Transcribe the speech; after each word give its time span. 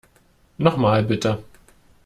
Noch 0.57 0.77
mal, 0.77 1.03
bitte. 1.03 1.43